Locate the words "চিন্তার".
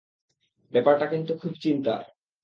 1.63-2.01